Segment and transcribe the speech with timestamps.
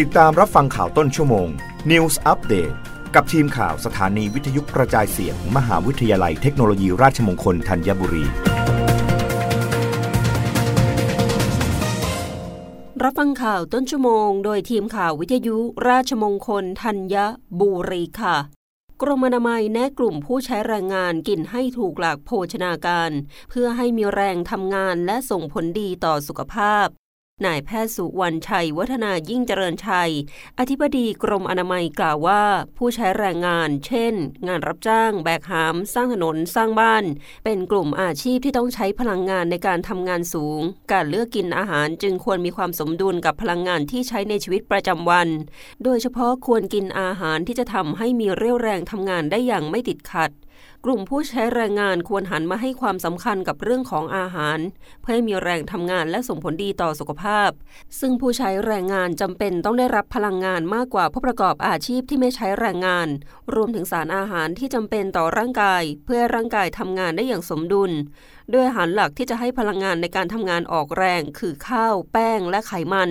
[0.00, 1.48] ติดตามรับฟังข่าวต้นชั่วโมง
[1.90, 2.74] News Update
[3.14, 8.24] กับทีมข่าวสถานีวิทยุกระจายเสียงมมหาวิทยาลัยเทคโนโลยีราชมงคลธัญบุรี
[13.02, 15.56] รับฟังข่าวต้นชั่วโมง โดยทีมข่าววิทยุ
[15.88, 17.16] ราชมงคลธัญ
[17.60, 18.36] บุรีค่ะ
[19.02, 23.10] กรมอนามัยแนะกลุ่มผู้ใช้แรงงานกินให้ถูกหลักโภชนาการ
[23.50, 26.88] เพื่อให้มีแรงทำงานและส่งผลดีต่อสุขภาพ
[27.46, 30.12] นายแพทย์สุวรรณชัย วัฒนายิ่งเจริญชัย
[30.58, 32.42] อธิบดีกรมอนามัยกล่าวว่า
[32.76, 34.14] ผู้ใช้แรงงาน เช่น
[34.46, 37.04] งานรับจ้าง แบกหาม สร้างถนน สร้างบ้าน
[37.44, 40.60] เป็นกลุ่มอาชีพที่ต้องใช้พลังงานในการทำงานสูง
[40.92, 45.28] การเลือกกินอาหารจึงควรมีความสมดุลกับพลังงานที่ใช้ในชีวิตประจำวัน
[45.84, 50.30] โดยเฉพาะควรกินอาหารที่จะทำให้มีเรี่ยวแรงทำงานได้อย่างไม่ติดขัด
[50.84, 54.58] กลุ่มผู้ใช้แรงงานควรหันมาให้ความสำคัญกับเรื่องของอาหาร
[55.00, 57.50] เพื่อให้มีแรงทำงานและส่งผลดีต่อสุขภาพ
[58.00, 63.08] ซึ่งผู้ใช้แรงงานจำเป็นต้องได้รับพลังงานมากกว่าผู้ประกอบอาชีพที่ไม่ใช้แรงงาน
[63.54, 67.92] รวมถึงสารอาหารที่จำเป็นต่อร่างกาย เพื่อร่างกายทำงานได้อย่างสมดุล
[68.52, 73.10] ด้วยอาหารหลักที่จะให้พลังงานในการทำงานออกแรง คือข้าว แป้ง และไขมัน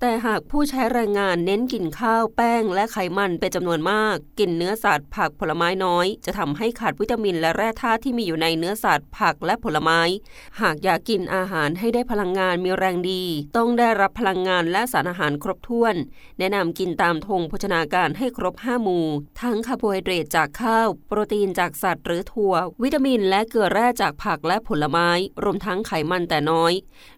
[0.00, 10.00] แต่หากผู้ใช้แรงงานเน้นกินข้าวแป้ง และไขมันเป็นจำนวนมาก กินเนื้อสัตว์ผักผลไม้น้อย จะทำให้ขาดวิตามินและแร่ธาตุที่มีอยู่ในเนื้อสัตว์ ผักและผลไม้
[10.60, 13.22] หากอยากกินอาหารให้ได้พลังงานมีแรงดี
[13.56, 15.94] ต้องได้รับพลังงานและสารอาหารครบถ้วน
[16.38, 19.06] แนะนำกินตามธงโภชนาการให้ครบ 5 หมู่
[19.40, 25.08] ทั้งคาร์โบไฮเดรตจากข้าว โปรตีนจากสัตว์หรือถั่ว วิตามินและเกลือแร่จากผักและผลไม้
[25.42, 26.72] รวมทั้งไขมันแต่น้อย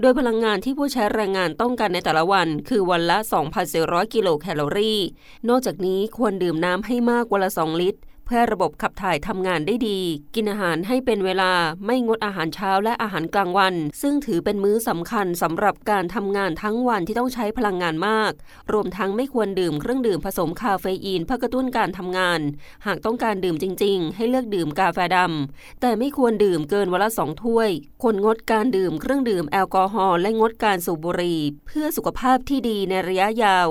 [0.00, 3.18] โดยพลังงานที่ผู้ใช้แรงงานต้องการในแต่ละวัน คือวันละ
[3.66, 5.00] 2,400 กิโลแคลอรี่
[5.48, 8.00] นอกจากนี้ควรดื่มน้ำให้มากวันละ 2 ลิตร
[8.30, 10.00] เพื่อระบบขับถ่ายทำงานได้ดี
[10.34, 11.52] กินอาหารให้เป็นเวลา
[11.86, 18.32] ไม่งดอาหารเช้าและอาหารกลางวัน ซึ่งถือเป็นมื้อสำคัญสำหรับการทำงานทั้งวันที่ต้องใช้พลังงานมาก
[18.72, 22.40] รวมทั้งไม่ควรดื่มเครื่องดื่มผสมคาเฟอีนเพื่อกระตุ้นการทำงาน
[22.86, 27.70] หากต้องการดื่มจริง ๆ ให้เลือกดื่มกาแฟดำแต่ไม่ควรดื่มเกินวันละสองถ้วย
[28.02, 33.70] ควรงดการดื่มเครื่องดื่มแอลกอฮอล์และงดการสูบบุหรี่เพื่อสุขภาพที่ดีในระยะยาว